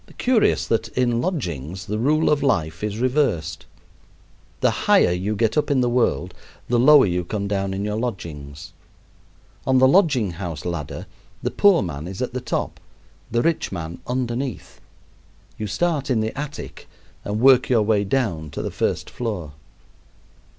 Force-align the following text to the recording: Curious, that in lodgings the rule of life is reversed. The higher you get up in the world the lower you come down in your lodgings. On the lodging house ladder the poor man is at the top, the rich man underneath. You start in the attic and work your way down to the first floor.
Curious, 0.17 0.65
that 0.65 0.87
in 0.97 1.21
lodgings 1.21 1.85
the 1.85 1.99
rule 1.99 2.31
of 2.31 2.41
life 2.41 2.83
is 2.83 2.97
reversed. 2.97 3.67
The 4.61 4.71
higher 4.71 5.11
you 5.11 5.35
get 5.35 5.59
up 5.59 5.69
in 5.69 5.81
the 5.81 5.89
world 5.91 6.33
the 6.67 6.79
lower 6.79 7.05
you 7.05 7.23
come 7.23 7.47
down 7.47 7.71
in 7.71 7.85
your 7.85 7.97
lodgings. 7.99 8.73
On 9.67 9.77
the 9.77 9.87
lodging 9.87 10.31
house 10.31 10.65
ladder 10.65 11.05
the 11.43 11.51
poor 11.51 11.83
man 11.83 12.07
is 12.07 12.19
at 12.19 12.33
the 12.33 12.41
top, 12.41 12.79
the 13.29 13.43
rich 13.43 13.71
man 13.71 13.99
underneath. 14.07 14.81
You 15.59 15.67
start 15.67 16.09
in 16.09 16.19
the 16.19 16.35
attic 16.35 16.89
and 17.23 17.39
work 17.39 17.69
your 17.69 17.83
way 17.83 18.03
down 18.03 18.49
to 18.53 18.63
the 18.63 18.71
first 18.71 19.07
floor. 19.07 19.53